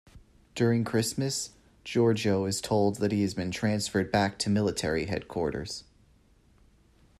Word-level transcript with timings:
During 0.55 0.83
Christmas, 0.83 1.51
Giorgio 1.83 2.45
is 2.45 2.59
told 2.59 2.95
that 2.95 3.11
he 3.11 3.21
has 3.21 3.35
been 3.35 3.51
transferred 3.51 4.11
back 4.11 4.39
to 4.39 4.49
military 4.49 5.05
headquarters. 5.05 5.83